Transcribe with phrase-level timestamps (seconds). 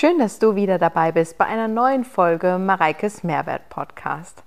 [0.00, 4.44] Schön, dass du wieder dabei bist bei einer neuen Folge Mareikes Mehrwert Podcast.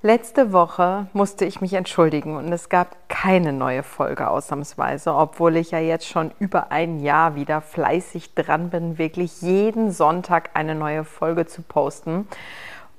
[0.00, 5.72] Letzte Woche musste ich mich entschuldigen und es gab keine neue Folge ausnahmsweise, obwohl ich
[5.72, 11.02] ja jetzt schon über ein Jahr wieder fleißig dran bin, wirklich jeden Sonntag eine neue
[11.02, 12.28] Folge zu posten.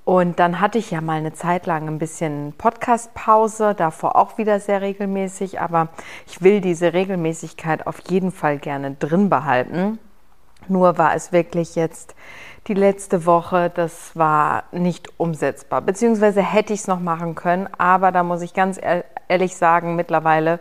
[0.04, 4.60] Und dann hatte ich ja mal eine Zeit lang ein bisschen Podcast-Pause, davor auch wieder
[4.60, 5.88] sehr regelmäßig, aber
[6.28, 10.00] ich will diese Regelmäßigkeit auf jeden Fall gerne drin behalten.
[10.68, 12.16] Nur war es wirklich jetzt
[12.68, 15.82] die letzte Woche, das war nicht umsetzbar.
[15.82, 18.80] Beziehungsweise hätte ich es noch machen können, aber da muss ich ganz
[19.28, 20.60] ehrlich sagen, mittlerweile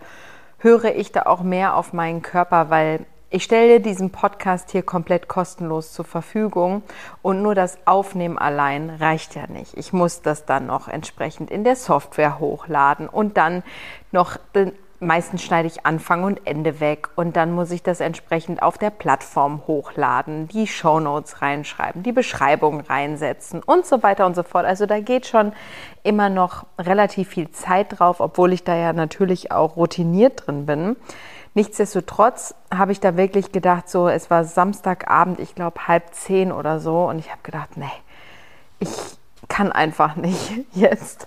[0.59, 5.27] höre ich da auch mehr auf meinen Körper, weil ich stelle diesen Podcast hier komplett
[5.27, 6.83] kostenlos zur Verfügung
[7.23, 9.75] und nur das Aufnehmen allein reicht ja nicht.
[9.79, 13.63] Ich muss das dann noch entsprechend in der Software hochladen und dann
[14.11, 14.73] noch den
[15.03, 18.91] meistens schneide ich Anfang und Ende weg und dann muss ich das entsprechend auf der
[18.91, 24.65] Plattform hochladen, die Show Notes reinschreiben, die Beschreibung reinsetzen und so weiter und so fort.
[24.65, 25.53] Also da geht schon
[26.03, 30.97] immer noch relativ viel Zeit drauf, obwohl ich da ja natürlich auch routiniert drin bin.
[31.55, 36.81] Nichtsdestotrotz habe ich da wirklich gedacht, so, es war Samstagabend, ich glaube halb zehn oder
[36.81, 37.85] so, und ich habe gedacht, nee,
[38.79, 38.89] ich
[39.49, 41.27] kann einfach nicht jetzt.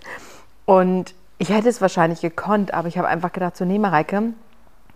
[0.65, 4.33] Und ich hätte es wahrscheinlich gekonnt, aber ich habe einfach gedacht, so, nee, Mareike,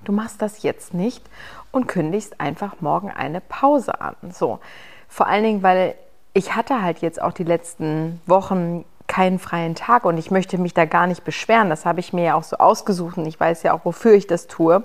[0.06, 1.24] du machst das jetzt nicht
[1.72, 4.16] und kündigst einfach morgen eine Pause an.
[4.32, 4.60] So,
[5.08, 5.96] vor allen Dingen, weil
[6.34, 10.74] ich hatte halt jetzt auch die letzten Wochen keinen freien Tag und ich möchte mich
[10.74, 11.70] da gar nicht beschweren.
[11.70, 14.28] Das habe ich mir ja auch so ausgesucht und ich weiß ja auch, wofür ich
[14.28, 14.84] das tue.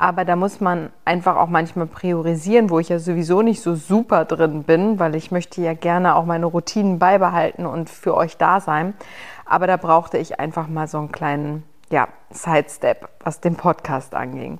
[0.00, 4.24] Aber da muss man einfach auch manchmal priorisieren, wo ich ja sowieso nicht so super
[4.24, 8.60] drin bin, weil ich möchte ja gerne auch meine Routinen beibehalten und für euch da
[8.60, 8.94] sein.
[9.48, 14.58] Aber da brauchte ich einfach mal so einen kleinen ja, Sidestep, was den Podcast anging.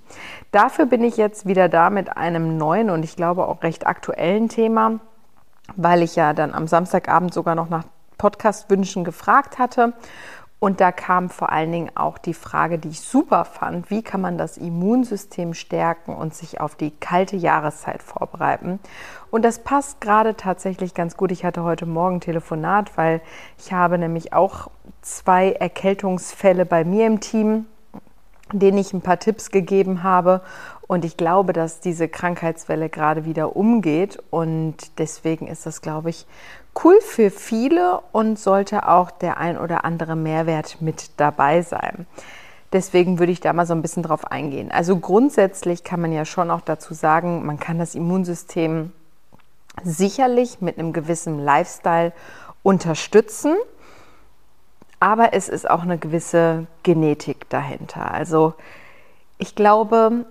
[0.51, 4.49] Dafür bin ich jetzt wieder da mit einem neuen und ich glaube auch recht aktuellen
[4.49, 5.01] Thema,
[5.77, 7.85] weil ich ja dann am Samstagabend sogar noch nach
[8.17, 9.93] Podcastwünschen gefragt hatte
[10.61, 14.21] und da kam vor allen Dingen auch die Frage, die ich super fand, wie kann
[14.21, 18.81] man das Immunsystem stärken und sich auf die kalte Jahreszeit vorbereiten.
[19.31, 21.31] Und das passt gerade tatsächlich ganz gut.
[21.31, 23.21] Ich hatte heute Morgen Telefonat, weil
[23.57, 24.69] ich habe nämlich auch
[25.01, 27.67] zwei Erkältungsfälle bei mir im Team,
[28.53, 30.41] denen ich ein paar Tipps gegeben habe.
[30.89, 34.21] Und ich glaube, dass diese Krankheitswelle gerade wieder umgeht.
[34.31, 36.27] Und deswegen ist das, glaube ich,
[36.83, 42.07] cool für viele und sollte auch der ein oder andere Mehrwert mit dabei sein.
[42.73, 44.71] Deswegen würde ich da mal so ein bisschen drauf eingehen.
[44.71, 48.93] Also grundsätzlich kann man ja schon auch dazu sagen, man kann das Immunsystem
[49.83, 52.13] sicherlich mit einem gewissen Lifestyle
[52.63, 53.55] unterstützen,
[55.01, 58.13] aber es ist auch eine gewisse Genetik dahinter.
[58.13, 58.55] Also
[59.39, 60.27] ich glaube,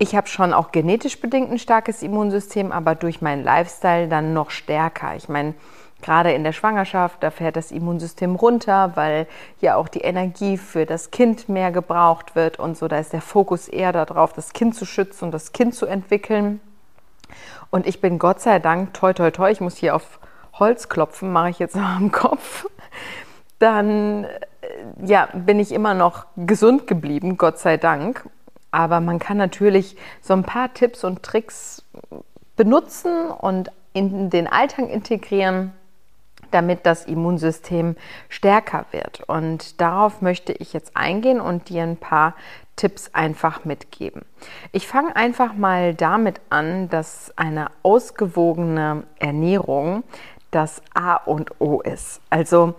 [0.00, 4.50] ich habe schon auch genetisch bedingt ein starkes Immunsystem, aber durch meinen Lifestyle dann noch
[4.50, 5.14] stärker.
[5.14, 5.52] Ich meine,
[6.00, 9.26] gerade in der Schwangerschaft, da fährt das Immunsystem runter, weil
[9.60, 12.88] ja auch die Energie für das Kind mehr gebraucht wird und so.
[12.88, 16.60] Da ist der Fokus eher darauf, das Kind zu schützen und das Kind zu entwickeln.
[17.68, 20.18] Und ich bin Gott sei Dank, toi, toi, toi, ich muss hier auf
[20.54, 22.66] Holz klopfen, mache ich jetzt noch am Kopf.
[23.58, 24.28] Dann äh,
[25.04, 28.24] ja, bin ich immer noch gesund geblieben, Gott sei Dank.
[28.70, 31.84] Aber man kann natürlich so ein paar Tipps und Tricks
[32.56, 35.72] benutzen und in den Alltag integrieren,
[36.50, 37.96] damit das Immunsystem
[38.28, 39.22] stärker wird.
[39.28, 42.34] Und darauf möchte ich jetzt eingehen und dir ein paar
[42.76, 44.22] Tipps einfach mitgeben.
[44.72, 50.02] Ich fange einfach mal damit an, dass eine ausgewogene Ernährung
[50.50, 52.20] das A und O ist.
[52.30, 52.74] Also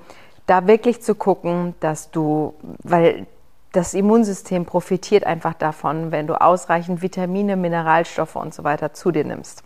[0.48, 3.28] da wirklich zu gucken, dass du, weil
[3.72, 9.24] das Immunsystem profitiert einfach davon, wenn du ausreichend Vitamine, Mineralstoffe und so weiter zu dir
[9.24, 9.64] nimmst.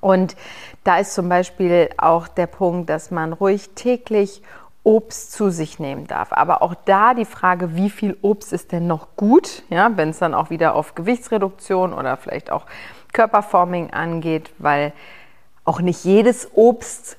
[0.00, 0.36] Und
[0.84, 4.42] da ist zum Beispiel auch der Punkt, dass man ruhig täglich
[4.82, 6.32] Obst zu sich nehmen darf.
[6.32, 10.18] Aber auch da die Frage, wie viel Obst ist denn noch gut, ja, wenn es
[10.18, 12.66] dann auch wieder auf Gewichtsreduktion oder vielleicht auch
[13.12, 14.92] Körperforming angeht, weil
[15.64, 17.16] auch nicht jedes Obst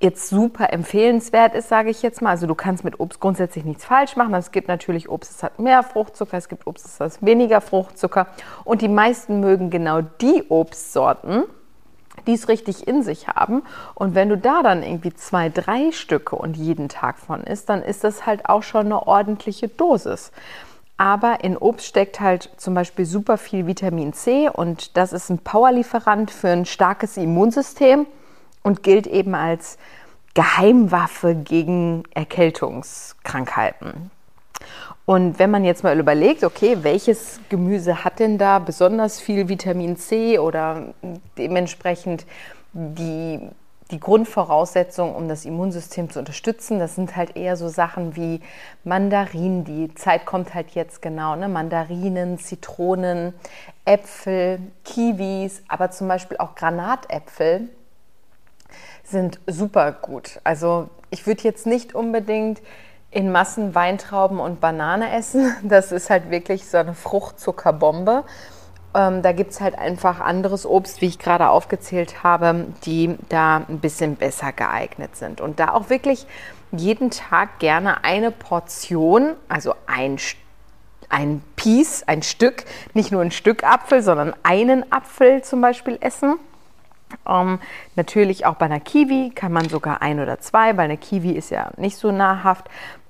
[0.00, 2.30] jetzt super empfehlenswert ist, sage ich jetzt mal.
[2.30, 4.32] Also du kannst mit Obst grundsätzlich nichts falsch machen.
[4.34, 8.28] Es gibt natürlich Obst, das hat mehr Fruchtzucker, es gibt Obst, das hat weniger Fruchtzucker.
[8.64, 11.44] Und die meisten mögen genau die Obstsorten,
[12.26, 13.62] die es richtig in sich haben.
[13.94, 17.82] Und wenn du da dann irgendwie zwei, drei Stücke und jeden Tag von isst, dann
[17.82, 20.30] ist das halt auch schon eine ordentliche Dosis.
[20.96, 25.38] Aber in Obst steckt halt zum Beispiel super viel Vitamin C und das ist ein
[25.38, 28.06] Powerlieferant für ein starkes Immunsystem
[28.68, 29.78] und gilt eben als
[30.34, 34.10] Geheimwaffe gegen Erkältungskrankheiten.
[35.06, 39.96] Und wenn man jetzt mal überlegt, okay, welches Gemüse hat denn da besonders viel Vitamin
[39.96, 40.92] C oder
[41.38, 42.26] dementsprechend
[42.74, 43.40] die,
[43.90, 48.42] die Grundvoraussetzung, um das Immunsystem zu unterstützen, das sind halt eher so Sachen wie
[48.84, 51.48] Mandarinen, die Zeit kommt halt jetzt genau, ne?
[51.48, 53.32] Mandarinen, Zitronen,
[53.86, 57.70] Äpfel, Kiwis, aber zum Beispiel auch Granatäpfel
[59.10, 60.40] sind super gut.
[60.44, 62.60] Also ich würde jetzt nicht unbedingt
[63.10, 65.54] in Massen Weintrauben und Banane essen.
[65.62, 68.24] Das ist halt wirklich so eine Fruchtzuckerbombe.
[68.94, 73.64] Ähm, da gibt es halt einfach anderes Obst, wie ich gerade aufgezählt habe, die da
[73.68, 75.40] ein bisschen besser geeignet sind.
[75.40, 76.26] Und da auch wirklich
[76.72, 80.18] jeden Tag gerne eine Portion, also ein,
[81.08, 82.64] ein Piece, ein Stück,
[82.94, 86.38] nicht nur ein Stück Apfel, sondern einen Apfel zum Beispiel essen.
[87.26, 87.58] Ähm,
[87.96, 91.50] natürlich auch bei einer Kiwi kann man sogar ein oder zwei, weil eine Kiwi ist
[91.50, 92.68] ja nicht so nahrhaft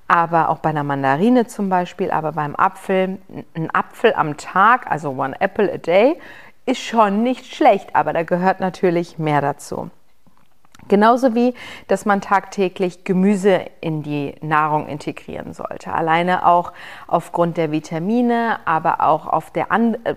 [0.08, 3.18] aber auch bei einer Mandarine zum Beispiel, aber beim Apfel,
[3.54, 6.18] ein Apfel am Tag, also one apple a day,
[6.64, 9.90] ist schon nicht schlecht, aber da gehört natürlich mehr dazu.
[10.88, 11.52] Genauso wie,
[11.86, 15.92] dass man tagtäglich Gemüse in die Nahrung integrieren sollte.
[15.92, 16.72] Alleine auch
[17.06, 19.66] aufgrund der Vitamine, aber auch auf der,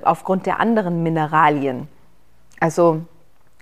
[0.03, 1.89] aufgrund der anderen Mineralien.
[2.61, 3.01] Also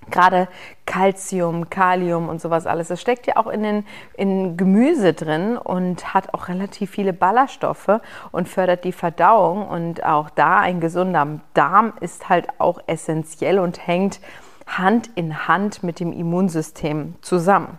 [0.08, 0.48] gerade
[0.86, 2.88] Calcium, Kalium und sowas alles.
[2.88, 8.00] Das steckt ja auch in den in Gemüse drin und hat auch relativ viele Ballaststoffe
[8.32, 9.68] und fördert die Verdauung.
[9.68, 14.20] Und auch da ein gesunder Darm ist halt auch essentiell und hängt
[14.66, 17.78] Hand in Hand mit dem Immunsystem zusammen.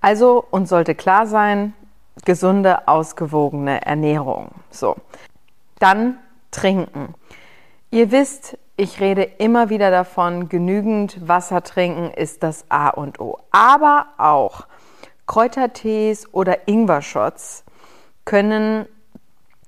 [0.00, 1.74] Also uns sollte klar sein,
[2.24, 4.50] gesunde, ausgewogene Ernährung.
[4.70, 4.96] So.
[5.78, 6.18] Dann
[6.50, 7.14] trinken.
[7.90, 13.36] Ihr wisst, ich rede immer wieder davon, genügend Wasser trinken ist das A und O.
[13.50, 14.66] Aber auch
[15.26, 17.64] Kräutertees oder Ingwer-Shots
[18.24, 18.86] können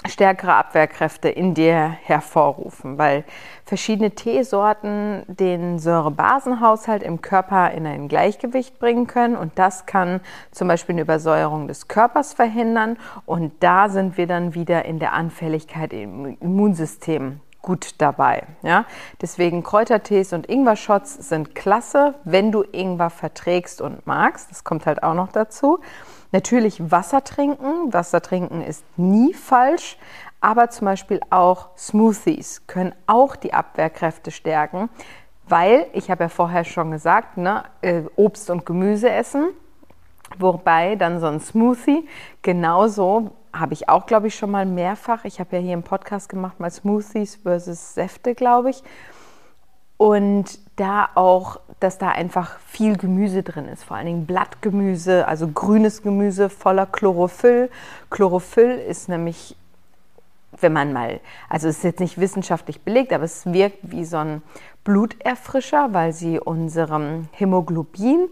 [0.07, 3.25] stärkere Abwehrkräfte in dir hervorrufen, weil
[3.67, 9.37] verschiedene Teesorten den Säurebasenhaushalt im Körper in ein Gleichgewicht bringen können.
[9.37, 10.23] Und das kann
[10.53, 12.97] zum Beispiel eine Übersäuerung des Körpers verhindern.
[13.27, 18.45] Und da sind wir dann wieder in der Anfälligkeit im Immunsystem gut dabei.
[18.63, 18.85] Ja?
[19.21, 24.51] Deswegen Kräutertees und Ingwer-Shots sind klasse, wenn du Ingwer verträgst und magst.
[24.51, 25.79] Das kommt halt auch noch dazu.
[26.33, 27.93] Natürlich Wasser trinken.
[27.93, 29.97] Wasser trinken ist nie falsch,
[30.41, 34.89] aber zum Beispiel auch Smoothies können auch die Abwehrkräfte stärken,
[35.49, 39.51] weil, ich habe ja vorher schon gesagt, ne, äh, Obst und Gemüse essen.
[40.39, 42.09] Wobei dann so ein Smoothie
[42.41, 45.25] genauso habe ich auch, glaube ich, schon mal mehrfach.
[45.25, 48.83] Ich habe ja hier im Podcast gemacht, mal Smoothies versus Säfte, glaube ich.
[49.97, 55.47] Und da auch, dass da einfach viel Gemüse drin ist, vor allen Dingen Blattgemüse, also
[55.49, 57.71] grünes Gemüse voller Chlorophyll.
[58.11, 59.57] Chlorophyll ist nämlich,
[60.61, 64.19] wenn man mal, also es ist jetzt nicht wissenschaftlich belegt, aber es wirkt wie so
[64.19, 64.43] ein
[64.85, 68.29] Bluterfrischer, weil sie unserem Hämoglobin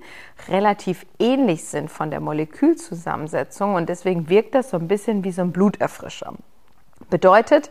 [0.48, 5.42] relativ ähnlich sind von der Molekülzusammensetzung und deswegen wirkt das so ein bisschen wie so
[5.42, 6.34] ein Bluterfrischer.
[7.08, 7.70] Bedeutet,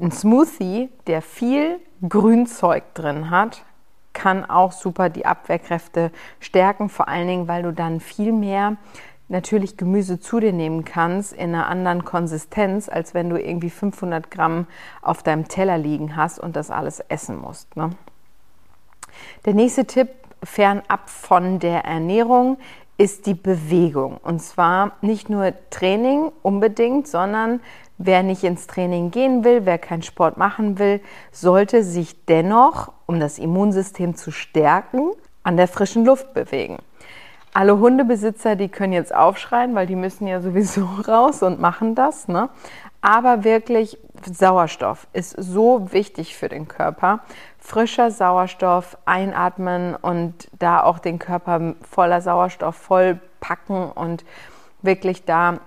[0.00, 1.78] ein Smoothie, der viel
[2.08, 3.64] Grünzeug drin hat,
[4.12, 8.76] kann auch super die Abwehrkräfte stärken, vor allen Dingen, weil du dann viel mehr
[9.30, 14.30] natürlich Gemüse zu dir nehmen kannst in einer anderen Konsistenz, als wenn du irgendwie 500
[14.30, 14.66] Gramm
[15.02, 17.76] auf deinem Teller liegen hast und das alles essen musst.
[17.76, 17.90] Ne?
[19.46, 20.08] Der nächste Tipp,
[20.42, 22.58] fernab von der Ernährung,
[22.98, 24.18] ist die Bewegung.
[24.18, 27.60] Und zwar nicht nur Training unbedingt, sondern
[27.96, 31.00] wer nicht ins Training gehen will, wer keinen Sport machen will,
[31.30, 35.12] sollte sich dennoch, um das Immunsystem zu stärken,
[35.42, 36.78] an der frischen Luft bewegen.
[37.52, 42.28] Alle Hundebesitzer, die können jetzt aufschreien, weil die müssen ja sowieso raus und machen das.
[42.28, 42.48] Ne?
[43.00, 47.20] Aber wirklich, Sauerstoff ist so wichtig für den Körper.
[47.58, 54.24] Frischer Sauerstoff einatmen und da auch den Körper voller Sauerstoff voll packen und
[54.82, 55.60] wirklich da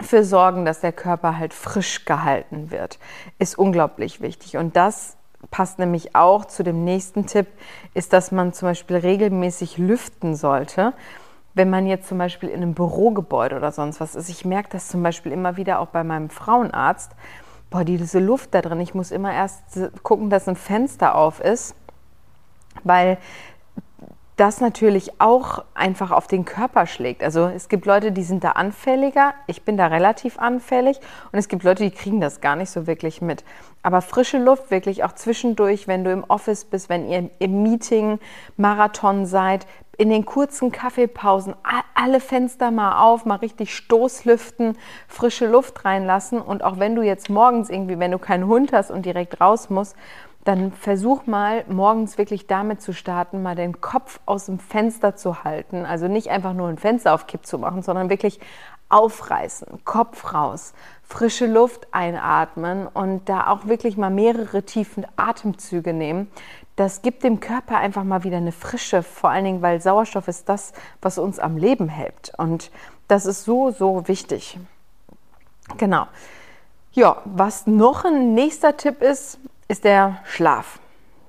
[0.00, 2.98] für sorgen, dass der Körper halt frisch gehalten wird,
[3.38, 4.56] ist unglaublich wichtig.
[4.56, 5.16] Und das
[5.50, 7.46] passt nämlich auch zu dem nächsten Tipp,
[7.94, 10.92] ist, dass man zum Beispiel regelmäßig lüften sollte.
[11.54, 14.88] Wenn man jetzt zum Beispiel in einem Bürogebäude oder sonst was ist, ich merke das
[14.88, 17.12] zum Beispiel immer wieder auch bei meinem Frauenarzt,
[17.70, 19.62] boah, diese Luft da drin, ich muss immer erst
[20.02, 21.74] gucken, dass ein Fenster auf ist,
[22.84, 23.18] weil
[24.40, 27.22] das natürlich auch einfach auf den Körper schlägt.
[27.22, 29.34] Also es gibt Leute, die sind da anfälliger.
[29.46, 30.98] Ich bin da relativ anfällig.
[31.30, 33.44] Und es gibt Leute, die kriegen das gar nicht so wirklich mit.
[33.82, 38.18] Aber frische Luft wirklich auch zwischendurch, wenn du im Office bist, wenn ihr im Meeting,
[38.56, 39.66] Marathon seid,
[39.98, 41.54] in den kurzen Kaffeepausen
[41.94, 46.40] alle Fenster mal auf, mal richtig Stoßlüften, frische Luft reinlassen.
[46.40, 49.68] Und auch wenn du jetzt morgens irgendwie, wenn du keinen Hund hast und direkt raus
[49.68, 49.96] musst,
[50.44, 55.44] dann versuch mal morgens wirklich damit zu starten, mal den Kopf aus dem Fenster zu
[55.44, 55.84] halten.
[55.84, 58.40] Also nicht einfach nur ein Fenster auf Kipp zu machen, sondern wirklich
[58.88, 66.30] aufreißen, Kopf raus, frische Luft einatmen und da auch wirklich mal mehrere tiefen Atemzüge nehmen.
[66.76, 70.48] Das gibt dem Körper einfach mal wieder eine Frische, vor allen Dingen, weil Sauerstoff ist
[70.48, 72.32] das, was uns am Leben hält.
[72.36, 72.70] Und
[73.06, 74.58] das ist so, so wichtig.
[75.76, 76.06] Genau.
[76.92, 79.38] Ja, was noch ein nächster Tipp ist,
[79.70, 80.80] ist der Schlaf.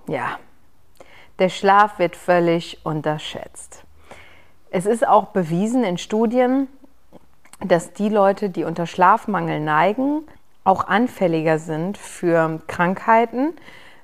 [0.08, 0.40] Ja,
[1.38, 3.84] der Schlaf wird völlig unterschätzt.
[4.72, 6.68] Es ist auch bewiesen in Studien,
[7.60, 10.24] dass die Leute, die unter Schlafmangel neigen,
[10.64, 13.54] auch anfälliger sind für Krankheiten,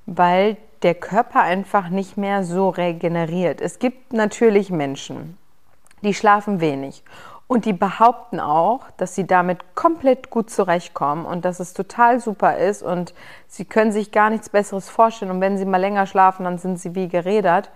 [0.06, 3.60] weil der Körper einfach nicht mehr so regeneriert.
[3.60, 5.36] Es gibt natürlich Menschen,
[6.04, 7.04] die schlafen wenig
[7.48, 12.58] und die behaupten auch, dass sie damit komplett gut zurechtkommen und dass es total super
[12.58, 13.14] ist und
[13.48, 15.32] sie können sich gar nichts Besseres vorstellen.
[15.32, 17.72] Und wenn sie mal länger schlafen, dann sind sie wie gerädert.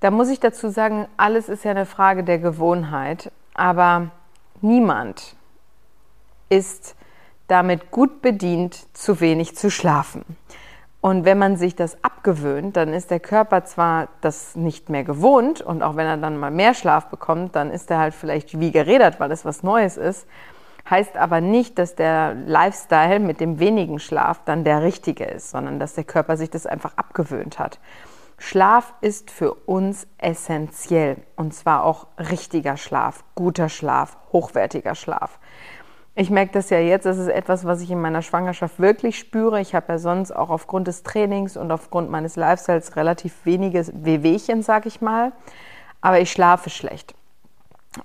[0.00, 3.30] Da muss ich dazu sagen, alles ist ja eine Frage der Gewohnheit.
[3.52, 4.10] Aber
[4.62, 5.36] niemand
[6.48, 6.96] ist
[7.46, 10.24] damit gut bedient, zu wenig zu schlafen.
[11.04, 15.60] Und wenn man sich das abgewöhnt, dann ist der Körper zwar das nicht mehr gewohnt
[15.60, 18.70] und auch wenn er dann mal mehr Schlaf bekommt, dann ist er halt vielleicht wie
[18.70, 20.26] gerädert, weil es was Neues ist.
[20.88, 25.78] Heißt aber nicht, dass der Lifestyle mit dem wenigen Schlaf dann der richtige ist, sondern
[25.78, 27.80] dass der Körper sich das einfach abgewöhnt hat.
[28.38, 35.38] Schlaf ist für uns essentiell und zwar auch richtiger Schlaf, guter Schlaf, hochwertiger Schlaf.
[36.16, 39.60] Ich merke das ja jetzt, das ist etwas, was ich in meiner Schwangerschaft wirklich spüre.
[39.60, 44.62] Ich habe ja sonst auch aufgrund des Trainings und aufgrund meines Lifestyles relativ wenige Wehwehchen,
[44.62, 45.32] sag ich mal.
[46.00, 47.14] Aber ich schlafe schlecht.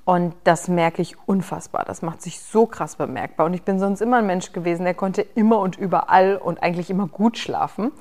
[0.05, 1.85] Und das merke ich unfassbar.
[1.85, 3.45] Das macht sich so krass bemerkbar.
[3.45, 6.89] Und ich bin sonst immer ein Mensch gewesen, der konnte immer und überall und eigentlich
[6.89, 7.91] immer gut schlafen.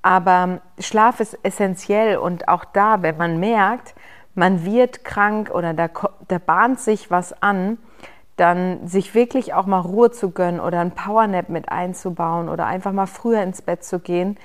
[0.00, 3.94] Aber Schlaf ist essentiell und auch da, wenn man merkt,
[4.34, 5.88] man wird krank oder da,
[6.28, 7.78] da bahnt sich was an,
[8.36, 12.92] dann sich wirklich auch mal Ruhe zu gönnen oder ein Powernap mit einzubauen oder einfach
[12.92, 14.36] mal früher ins Bett zu gehen.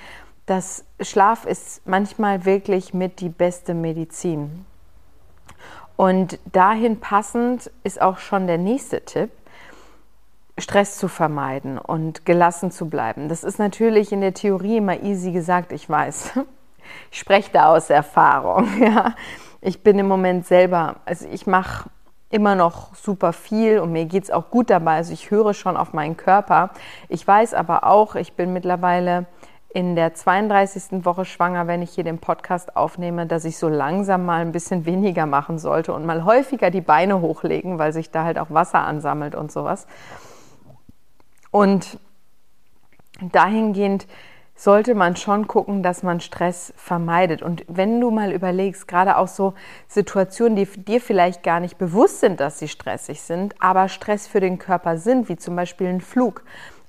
[0.45, 4.65] Das Schlaf ist manchmal wirklich mit die beste Medizin.
[5.97, 9.29] Und dahin passend ist auch schon der nächste Tipp,
[10.57, 13.29] Stress zu vermeiden und gelassen zu bleiben.
[13.29, 16.39] Das ist natürlich in der Theorie immer easy gesagt, ich weiß.
[17.11, 18.67] Ich spreche da aus Erfahrung.
[18.81, 19.15] Ja.
[19.61, 21.87] Ich bin im Moment selber, also ich mache
[22.31, 24.95] immer noch super viel und mir geht es auch gut dabei.
[24.95, 26.71] Also ich höre schon auf meinen Körper.
[27.09, 29.25] Ich weiß aber auch, ich bin mittlerweile
[29.73, 31.05] in der 32.
[31.05, 34.85] Woche schwanger, wenn ich hier den Podcast aufnehme, dass ich so langsam mal ein bisschen
[34.85, 38.79] weniger machen sollte und mal häufiger die Beine hochlegen, weil sich da halt auch Wasser
[38.79, 39.87] ansammelt und sowas.
[41.51, 41.99] Und
[43.21, 44.07] dahingehend
[44.55, 47.41] sollte man schon gucken, dass man Stress vermeidet.
[47.41, 49.53] Und wenn du mal überlegst, gerade auch so
[49.87, 54.39] Situationen, die dir vielleicht gar nicht bewusst sind, dass sie stressig sind, aber Stress für
[54.39, 56.43] den Körper sind, wie zum Beispiel ein Flug.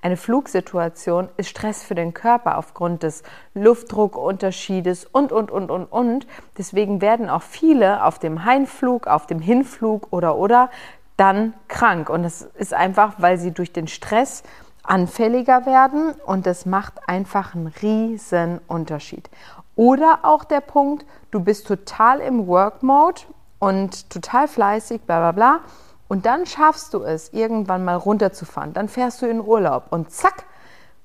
[0.04, 3.22] Eine Flugsituation ist Stress für den Körper aufgrund des
[3.54, 6.26] Luftdruckunterschiedes und, und, und, und, und.
[6.58, 10.70] Deswegen werden auch viele auf dem Heimflug, auf dem Hinflug oder, oder
[11.16, 12.10] dann krank.
[12.10, 14.42] Und das ist einfach, weil sie durch den Stress
[14.82, 19.30] anfälliger werden und das macht einfach einen riesen Unterschied.
[19.76, 23.22] Oder auch der Punkt, du bist total im Work-Mode
[23.58, 25.60] und total fleißig, bla bla bla.
[26.08, 28.74] Und dann schaffst du es, irgendwann mal runterzufahren.
[28.74, 30.44] Dann fährst du in Urlaub und zack,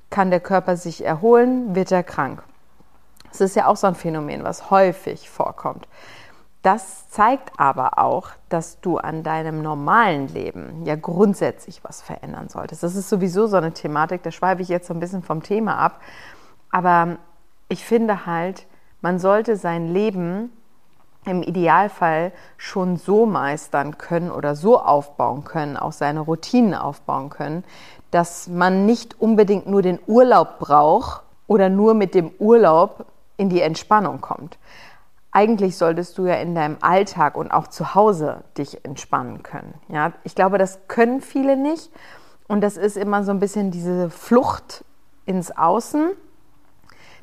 [0.09, 2.43] kann der Körper sich erholen, wird er krank.
[3.29, 5.87] Das ist ja auch so ein Phänomen, was häufig vorkommt.
[6.67, 12.83] Das zeigt aber auch, dass du an deinem normalen Leben ja grundsätzlich was verändern solltest.
[12.83, 15.77] Das ist sowieso so eine Thematik, da schweife ich jetzt so ein bisschen vom Thema
[15.77, 16.01] ab.
[16.69, 17.19] Aber
[17.69, 18.67] ich finde halt,
[18.99, 20.51] man sollte sein Leben
[21.23, 27.63] im Idealfall schon so meistern können oder so aufbauen können, auch seine Routinen aufbauen können,
[28.11, 33.05] dass man nicht unbedingt nur den Urlaub braucht oder nur mit dem Urlaub
[33.37, 34.57] in die Entspannung kommt
[35.37, 39.75] eigentlich solltest du ja in deinem Alltag und auch zu Hause dich entspannen können.
[39.87, 41.91] Ja, ich glaube, das können viele nicht.
[42.47, 44.83] Und das ist immer so ein bisschen diese Flucht
[45.27, 46.09] ins Außen.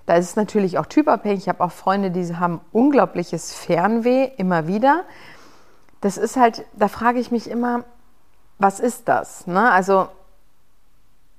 [0.07, 1.41] Da ist es natürlich auch typabhängig.
[1.41, 5.03] Ich habe auch Freunde, die haben unglaubliches Fernweh immer wieder.
[6.01, 7.83] Das ist halt, da frage ich mich immer,
[8.61, 9.49] was ist das?
[9.49, 9.73] Ne?
[9.73, 10.07] Also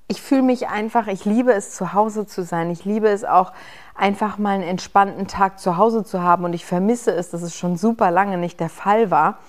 [0.08, 2.70] ich fühle mich einfach, ich liebe es zu Hause zu sein.
[2.70, 3.54] Ich liebe es auch
[3.96, 7.56] einfach mal einen entspannten Tag zu Hause zu haben und ich vermisse es, dass es
[7.56, 9.40] schon super lange nicht der Fall war.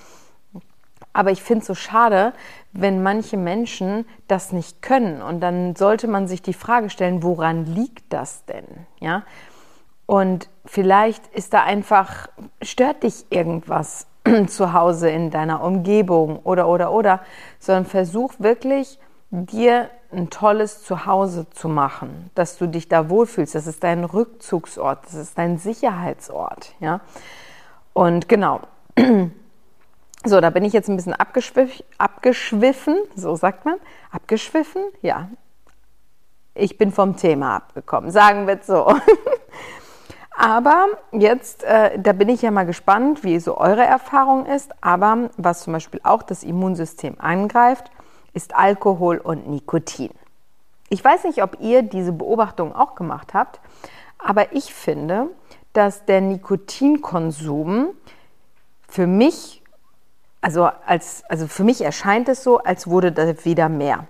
[1.13, 2.33] Aber ich finde es so schade,
[2.73, 5.23] wenn manche Menschen das nicht können.
[5.23, 8.65] Und dann sollte man sich die Frage stellen, woran liegt das denn?
[9.01, 9.25] Ja?
[10.05, 12.29] Und vielleicht ist da einfach,
[12.63, 14.07] stört dich irgendwas
[14.47, 17.21] zu Hause in deiner Umgebung oder, oder, oder,
[17.59, 18.99] sondern versuch wirklich,
[19.30, 23.54] dir ein tolles Zuhause zu machen, dass du dich da wohlfühlst.
[23.54, 26.73] Das ist dein Rückzugsort, das ist dein Sicherheitsort.
[26.80, 27.00] Ja?
[27.92, 28.61] Und genau.
[30.25, 33.76] So, da bin ich jetzt ein bisschen abgeschwiff, abgeschwiffen, so sagt man.
[34.11, 34.83] Abgeschwiffen?
[35.00, 35.28] Ja.
[36.52, 38.92] Ich bin vom Thema abgekommen, sagen wir es so.
[40.37, 44.73] Aber jetzt, äh, da bin ich ja mal gespannt, wie so eure Erfahrung ist.
[44.83, 47.92] Aber was zum Beispiel auch das Immunsystem angreift,
[48.37, 50.11] ist Alkohol und Nikotin.
[50.90, 53.61] Ich weiß nicht, ob ihr diese Beobachtung auch gemacht habt,
[54.19, 55.31] aber ich finde,
[55.73, 57.88] dass der Nikotinkonsum
[58.88, 59.62] für mich
[60.47, 64.07] also, als, also für mich erscheint es so, als wurde da wieder mehr.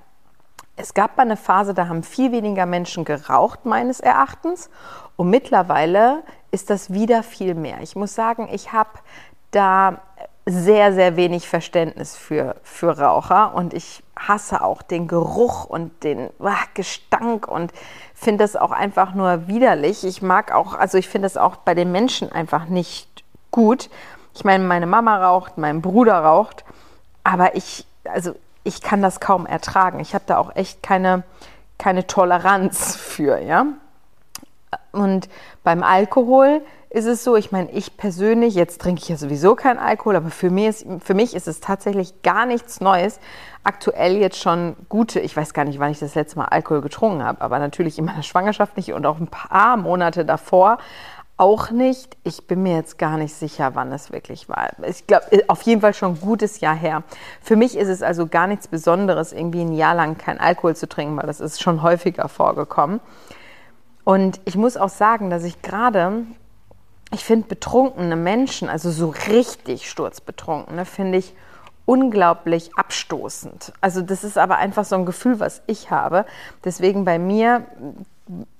[0.77, 4.69] Es gab mal eine Phase, da haben viel weniger Menschen geraucht, meines Erachtens.
[5.17, 7.81] Und mittlerweile ist das wieder viel mehr.
[7.81, 8.91] Ich muss sagen, ich habe
[9.51, 10.03] da
[10.47, 16.31] sehr, sehr wenig Verständnis für, für Raucher und ich hasse auch den Geruch und den
[16.43, 17.73] ach, Gestank und
[18.15, 20.05] finde das auch einfach nur widerlich.
[20.05, 23.91] Ich mag auch, also ich finde das auch bei den Menschen einfach nicht gut.
[24.35, 26.65] Ich meine, meine Mama raucht, mein Bruder raucht,
[27.25, 29.99] aber ich, also ich kann das kaum ertragen.
[29.99, 31.25] Ich habe da auch echt keine,
[31.77, 33.67] keine Toleranz für, ja.
[34.93, 35.29] Und
[35.65, 36.63] beim Alkohol
[36.97, 40.31] ist es so, ich meine, ich persönlich, jetzt trinke ich ja sowieso keinen Alkohol, aber
[40.31, 43.21] für mich, ist, für mich ist es tatsächlich gar nichts Neues.
[43.65, 47.23] Aktuell jetzt schon gute, ich weiß gar nicht, wann ich das letzte Mal Alkohol getrunken
[47.23, 50.79] habe, aber natürlich in meiner Schwangerschaft nicht und auch ein paar Monate davor
[51.37, 52.17] auch nicht.
[52.25, 54.71] Ich bin mir jetzt gar nicht sicher, wann es wirklich war.
[54.89, 57.03] Ich glaube, auf jeden Fall schon ein gutes Jahr her.
[57.43, 60.89] Für mich ist es also gar nichts Besonderes, irgendwie ein Jahr lang kein Alkohol zu
[60.89, 63.01] trinken, weil das ist schon häufiger vorgekommen.
[64.03, 66.23] Und ich muss auch sagen, dass ich gerade,
[67.13, 71.35] ich finde betrunkene Menschen, also so richtig sturzbetrunkene, finde ich
[71.85, 73.73] unglaublich abstoßend.
[73.81, 76.27] Also das ist aber einfach so ein Gefühl, was ich habe.
[76.65, 77.65] Deswegen bei mir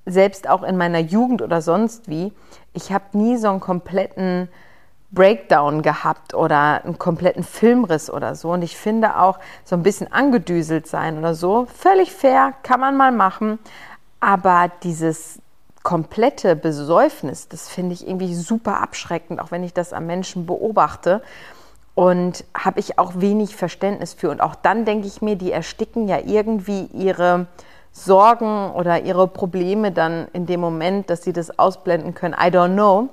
[0.07, 2.33] selbst auch in meiner Jugend oder sonst wie,
[2.73, 4.49] ich habe nie so einen kompletten
[5.11, 8.53] Breakdown gehabt oder einen kompletten Filmriss oder so.
[8.53, 12.97] Und ich finde auch so ein bisschen angedüselt sein oder so, völlig fair, kann man
[12.97, 13.59] mal machen.
[14.21, 15.41] Aber dieses
[15.87, 21.23] komplette Besäufnis, das finde ich irgendwie super abschreckend, auch wenn ich das am Menschen beobachte.
[21.95, 24.31] Und habe ich auch wenig Verständnis für.
[24.31, 27.47] Und auch dann denke ich mir, die ersticken ja irgendwie ihre
[27.93, 32.35] Sorgen oder ihre Probleme dann in dem Moment, dass sie das ausblenden können.
[32.35, 33.09] I don't know.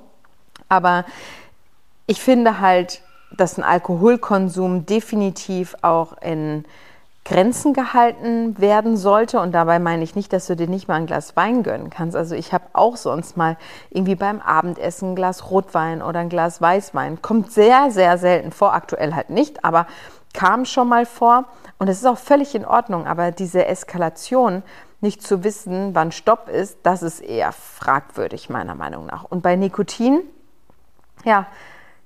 [0.68, 1.04] Aber
[2.08, 3.02] ich finde halt,
[3.36, 6.64] dass ein Alkoholkonsum definitiv auch in
[7.24, 9.40] Grenzen gehalten werden sollte.
[9.40, 12.16] Und dabei meine ich nicht, dass du dir nicht mal ein Glas Wein gönnen kannst.
[12.16, 13.56] Also ich habe auch sonst mal
[13.90, 17.22] irgendwie beim Abendessen ein Glas Rotwein oder ein Glas Weißwein.
[17.22, 19.86] Kommt sehr, sehr selten vor, aktuell halt nicht, aber
[20.34, 21.46] kam schon mal vor.
[21.78, 24.62] Und es ist auch völlig in Ordnung, aber diese Eskalation,
[25.00, 29.24] nicht zu wissen, wann Stopp ist, das ist eher fragwürdig, meiner Meinung nach.
[29.24, 30.22] Und bei Nikotin,
[31.24, 31.46] ja,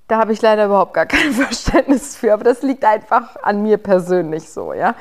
[0.09, 3.79] da habe ich leider überhaupt gar kein Verständnis für, aber das liegt einfach an mir
[3.79, 4.95] persönlich so, ja.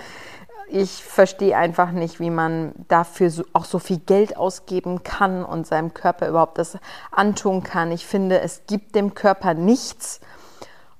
[0.70, 5.66] Ich verstehe einfach nicht, wie man dafür so, auch so viel Geld ausgeben kann und
[5.66, 6.78] seinem Körper überhaupt das
[7.10, 7.90] antun kann.
[7.94, 10.20] Ich finde, es gibt dem Körper nichts.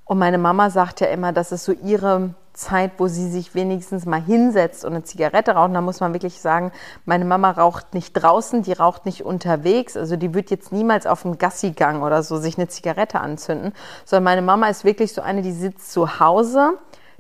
[0.06, 4.06] Und meine Mama sagt ja immer, das ist so ihre Zeit, wo sie sich wenigstens
[4.06, 5.74] mal hinsetzt und eine Zigarette raucht.
[5.74, 6.72] Da muss man wirklich sagen,
[7.06, 9.96] meine Mama raucht nicht draußen, die raucht nicht unterwegs.
[9.96, 13.74] Also die wird jetzt niemals auf dem Gassigang oder so sich eine Zigarette anzünden,
[14.06, 16.74] sondern meine Mama ist wirklich so eine, die sitzt zu Hause,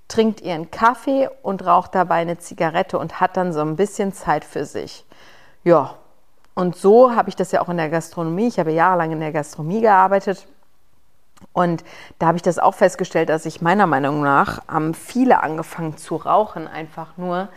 [0.08, 4.44] trinkt ihren Kaffee und raucht dabei eine Zigarette und hat dann so ein bisschen Zeit
[4.44, 5.06] für sich.
[5.64, 5.96] Ja,
[6.56, 8.48] und so habe ich das ja auch in der Gastronomie.
[8.48, 10.48] Ich habe jahrelang in der Gastronomie gearbeitet
[11.54, 11.84] und
[12.20, 16.16] da habe ich das auch festgestellt, dass ich meiner Meinung nach haben viele angefangen zu
[16.16, 17.50] rauchen, einfach nur,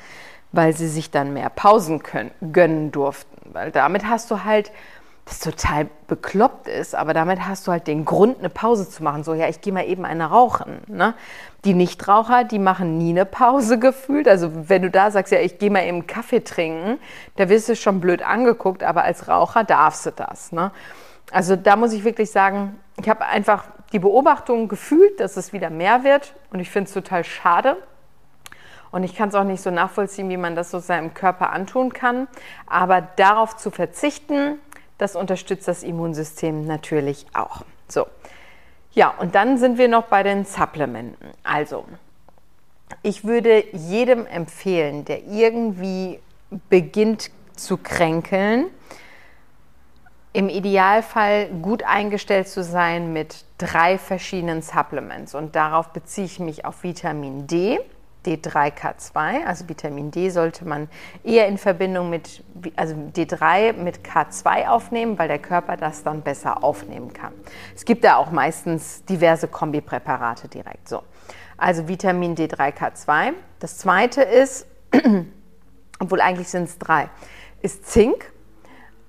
[0.53, 3.53] weil sie sich dann mehr Pausen können, gönnen durften.
[3.53, 4.71] Weil damit hast du halt
[5.27, 9.23] das total bekloppt ist, aber damit hast du halt den Grund, eine Pause zu machen.
[9.23, 10.81] So, ja, ich gehe mal eben eine rauchen.
[10.88, 11.14] Ne?
[11.64, 14.27] Die Nichtraucher, die machen nie eine Pause gefühlt.
[14.27, 16.99] Also wenn du da sagst, ja, ich gehe mal eben Kaffee trinken,
[17.37, 20.51] da wirst du schon blöd angeguckt, aber als Raucher darfst du das.
[20.53, 20.73] Ne?
[21.31, 25.71] Also da muss ich wirklich sagen, ich habe einfach die Beobachtung gefühlt, dass es wieder
[25.71, 27.77] mehr wird und ich finde es total schade.
[28.93, 31.93] Und ich kann es auch nicht so nachvollziehen, wie man das so seinem Körper antun
[31.93, 32.27] kann.
[32.67, 34.59] Aber darauf zu verzichten,
[34.99, 37.63] das unterstützt das Immunsystem natürlich auch.
[37.89, 38.07] So.
[38.93, 41.31] Ja, und dann sind wir noch bei den Supplementen.
[41.45, 41.85] Also,
[43.03, 46.19] ich würde jedem empfehlen, der irgendwie
[46.69, 48.67] beginnt zu kränkeln,
[50.33, 55.35] im Idealfall gut eingestellt zu sein mit drei verschiedenen Supplements.
[55.35, 57.81] Und darauf beziehe ich mich auf Vitamin D,
[58.27, 60.88] D3K2, also Vitamin D sollte man
[61.25, 62.45] eher in Verbindung mit,
[62.77, 67.33] also D3 mit K2 aufnehmen, weil der Körper das dann besser aufnehmen kann.
[67.75, 71.03] Es gibt da auch meistens diverse Kombipräparate direkt so.
[71.57, 73.33] Also Vitamin D3K2.
[73.59, 74.66] Das zweite ist,
[75.99, 77.09] obwohl eigentlich sind es drei,
[77.62, 78.33] ist Zink.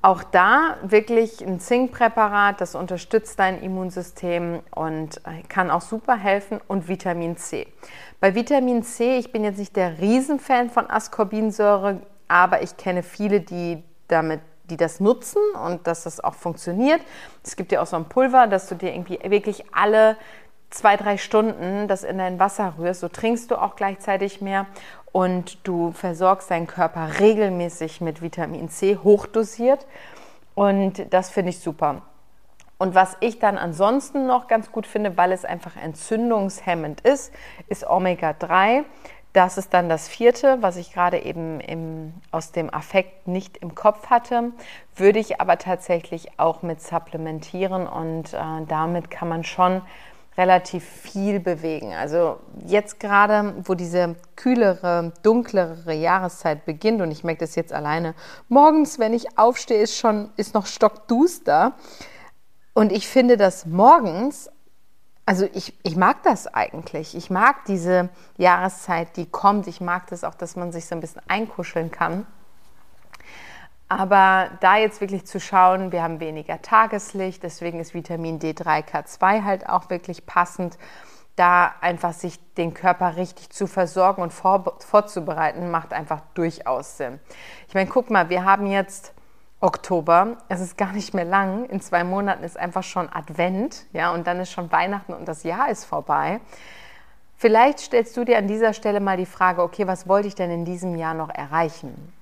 [0.03, 6.59] Auch da wirklich ein Zinkpräparat, das unterstützt dein Immunsystem und äh, kann auch super helfen
[6.67, 7.67] und Vitamin C.
[8.19, 13.41] Bei Vitamin C, ich bin jetzt nicht der Riesenfan von Ascorbinsäure, aber ich kenne viele,
[13.41, 17.01] die damit die das nutzen und dass das auch funktioniert.
[17.43, 20.17] Es gibt ja auch so ein Pulver, dass du dir irgendwie wirklich alle
[20.69, 23.01] zwei, drei Stunden das in dein Wasser rührst.
[23.01, 24.65] So trinkst du auch gleichzeitig mehr
[25.11, 29.85] und du versorgst deinen Körper regelmäßig mit Vitamin C, hochdosiert.
[30.55, 32.01] Und das finde ich super.
[32.77, 37.31] Und was ich dann ansonsten noch ganz gut finde, weil es einfach entzündungshemmend ist,
[37.67, 38.85] ist Omega-3.
[39.33, 43.75] Das ist dann das vierte, was ich gerade eben im, aus dem Affekt nicht im
[43.75, 44.51] Kopf hatte,
[44.95, 49.83] würde ich aber tatsächlich auch mit supplementieren und äh, damit kann man schon
[50.37, 51.93] relativ viel bewegen.
[51.93, 58.15] Also jetzt gerade, wo diese kühlere, dunklere Jahreszeit beginnt und ich merke das jetzt alleine,
[58.47, 61.73] morgens, wenn ich aufstehe, ist schon ist noch stockduster
[62.73, 64.49] und ich finde das morgens,
[65.25, 67.15] also ich, ich mag das eigentlich.
[67.15, 69.67] Ich mag diese Jahreszeit, die kommt.
[69.67, 72.25] Ich mag das auch, dass man sich so ein bisschen einkuscheln kann.
[73.91, 79.67] Aber da jetzt wirklich zu schauen, wir haben weniger Tageslicht, deswegen ist Vitamin D3K2 halt
[79.67, 80.77] auch wirklich passend.
[81.35, 87.19] Da einfach sich den Körper richtig zu versorgen und vor, vorzubereiten, macht einfach durchaus Sinn.
[87.67, 89.13] Ich meine, guck mal, wir haben jetzt
[89.59, 90.37] Oktober.
[90.47, 91.65] Es ist gar nicht mehr lang.
[91.65, 95.43] In zwei Monaten ist einfach schon Advent, ja, und dann ist schon Weihnachten und das
[95.43, 96.39] Jahr ist vorbei.
[97.35, 100.49] Vielleicht stellst du dir an dieser Stelle mal die Frage, okay, was wollte ich denn
[100.49, 102.13] in diesem Jahr noch erreichen?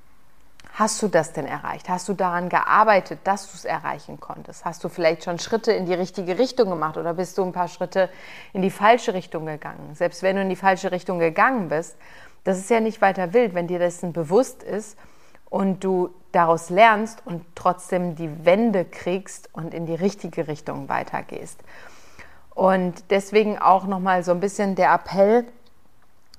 [0.79, 1.89] Hast du das denn erreicht?
[1.89, 4.63] Hast du daran gearbeitet, dass du es erreichen konntest?
[4.63, 7.67] Hast du vielleicht schon Schritte in die richtige Richtung gemacht oder bist du ein paar
[7.67, 8.09] Schritte
[8.53, 9.93] in die falsche Richtung gegangen?
[9.93, 11.97] Selbst wenn du in die falsche Richtung gegangen bist,
[12.45, 14.97] das ist ja nicht weiter wild, wenn dir dessen bewusst ist
[15.49, 21.59] und du daraus lernst und trotzdem die Wende kriegst und in die richtige Richtung weitergehst.
[22.55, 25.45] Und deswegen auch nochmal so ein bisschen der Appell,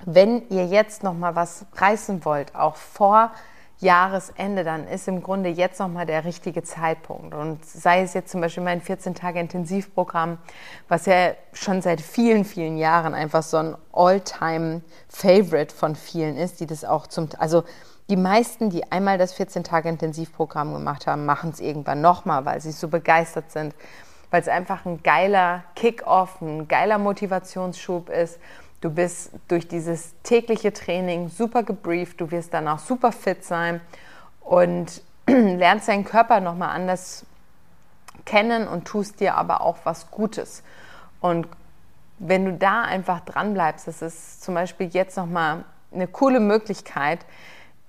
[0.06, 3.32] wenn ihr jetzt nochmal was reißen wollt, auch vor
[3.80, 7.34] Jahresende, dann ist im Grunde jetzt nochmal der richtige Zeitpunkt.
[7.34, 10.38] Und sei es jetzt zum Beispiel mein 14-Tage-Intensivprogramm,
[10.88, 16.66] was ja schon seit vielen, vielen Jahren einfach so ein All-Time-Favorite von vielen ist, die
[16.66, 17.64] das auch zum, also
[18.10, 22.88] die meisten, die einmal das 14-Tage-Intensivprogramm gemacht haben, machen es irgendwann nochmal, weil sie so
[22.88, 23.74] begeistert sind,
[24.30, 28.38] weil es einfach ein geiler Kick-off, ein geiler Motivationsschub ist.
[28.80, 33.80] Du bist durch dieses tägliche Training super gebrieft, du wirst danach super fit sein
[34.40, 37.26] und lernst deinen Körper nochmal anders
[38.24, 40.62] kennen und tust dir aber auch was Gutes.
[41.20, 41.46] Und
[42.18, 47.26] wenn du da einfach dran bleibst, das ist zum Beispiel jetzt nochmal eine coole Möglichkeit,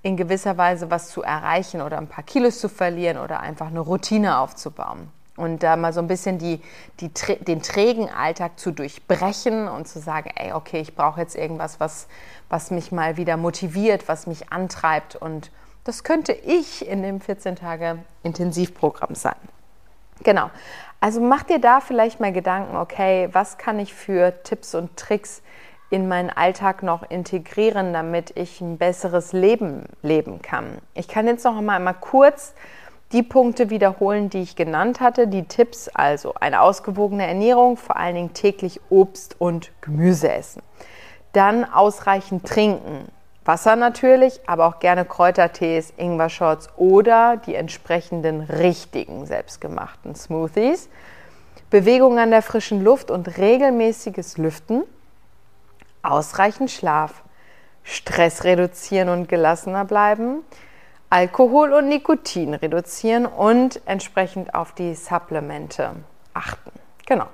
[0.02, 3.80] in gewisser Weise was zu erreichen oder ein paar Kilos zu verlieren oder einfach eine
[3.80, 5.08] Routine aufzubauen.
[5.42, 6.60] Und da mal so ein bisschen die,
[7.00, 11.80] die, den trägen Alltag zu durchbrechen und zu sagen, ey, okay, ich brauche jetzt irgendwas,
[11.80, 12.06] was,
[12.48, 15.16] was mich mal wieder motiviert, was mich antreibt.
[15.16, 15.50] Und
[15.82, 19.34] das könnte ich in dem 14-Tage-Intensivprogramm sein.
[20.22, 20.48] Genau.
[21.00, 25.42] Also mach dir da vielleicht mal Gedanken, okay, was kann ich für Tipps und Tricks
[25.90, 30.78] in meinen Alltag noch integrieren, damit ich ein besseres Leben leben kann.
[30.94, 32.54] Ich kann jetzt noch einmal, einmal kurz
[33.12, 38.14] die Punkte wiederholen, die ich genannt hatte, die Tipps, also eine ausgewogene Ernährung, vor allen
[38.14, 40.62] Dingen täglich Obst und Gemüse essen.
[41.32, 43.08] Dann ausreichend trinken,
[43.44, 50.88] Wasser natürlich, aber auch gerne Kräutertees, Ingwer-Shots oder die entsprechenden richtigen selbstgemachten Smoothies.
[51.68, 54.84] Bewegung an der frischen Luft und regelmäßiges Lüften.
[56.02, 57.22] Ausreichend Schlaf.
[57.82, 60.44] Stress reduzieren und gelassener bleiben.
[61.12, 65.90] Alkohol und Nikotin reduzieren und entsprechend auf die Supplemente
[66.32, 66.72] achten.
[67.04, 67.26] Genau.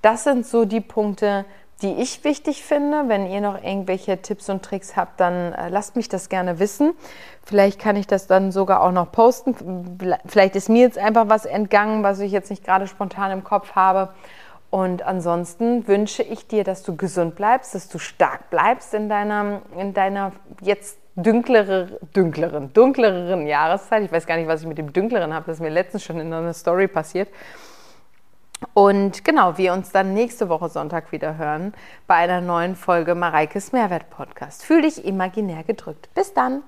[0.00, 1.44] Das sind so die Punkte,
[1.82, 3.08] die ich wichtig finde.
[3.08, 6.94] Wenn ihr noch irgendwelche Tipps und Tricks habt, dann äh, lasst mich das gerne wissen.
[7.44, 9.54] Vielleicht kann ich das dann sogar auch noch posten.
[10.24, 13.72] Vielleicht ist mir jetzt einfach was entgangen, was ich jetzt nicht gerade spontan im Kopf
[13.72, 14.14] habe.
[14.70, 19.60] Und ansonsten wünsche ich dir, dass du gesund bleibst, dass du stark bleibst in deiner,
[19.76, 24.04] in deiner jetzt dünklere, dünkleren, dunkleren Jahreszeit.
[24.04, 25.46] Ich weiß gar nicht, was ich mit dem dünkleren habe.
[25.46, 27.28] Das ist mir letztens schon in einer Story passiert.
[28.74, 31.74] Und genau, wir uns dann nächste Woche Sonntag wieder hören
[32.06, 34.64] bei einer neuen Folge Mareikes Mehrwert Podcast.
[34.64, 36.08] Fühl dich imaginär gedrückt.
[36.14, 36.62] Bis dann!